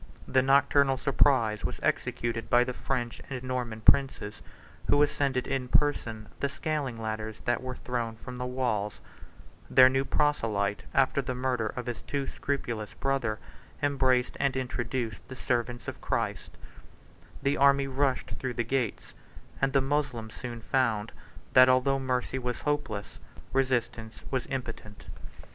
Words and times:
The 0.27 0.41
nocturnal 0.41 0.97
surprise 0.97 1.63
was 1.63 1.79
executed 1.83 2.49
by 2.49 2.63
the 2.63 2.73
French 2.73 3.21
and 3.29 3.43
Norman 3.43 3.81
princes, 3.81 4.41
who 4.87 5.03
ascended 5.03 5.45
in 5.45 5.67
person 5.67 6.25
the 6.39 6.49
scaling 6.49 6.99
ladders 6.99 7.41
that 7.41 7.61
were 7.61 7.75
thrown 7.75 8.15
from 8.15 8.37
the 8.37 8.47
walls: 8.47 8.95
their 9.69 9.89
new 9.89 10.03
proselyte, 10.03 10.81
after 10.95 11.21
the 11.21 11.35
murder 11.35 11.67
of 11.67 11.85
his 11.85 12.01
too 12.01 12.25
scrupulous 12.25 12.95
brother, 12.95 13.37
embraced 13.83 14.35
and 14.39 14.57
introduced 14.57 15.27
the 15.27 15.35
servants 15.35 15.87
of 15.87 16.01
Christ; 16.01 16.57
the 17.43 17.55
army 17.55 17.85
rushed 17.85 18.31
through 18.31 18.55
the 18.55 18.63
gates; 18.63 19.13
and 19.61 19.71
the 19.71 19.81
Moslems 19.81 20.33
soon 20.33 20.61
found, 20.61 21.11
that 21.53 21.69
although 21.69 21.99
mercy 21.99 22.39
was 22.39 22.61
hopeless, 22.61 23.19
resistance 23.53 24.21
was 24.31 24.47
impotent. 24.47 25.05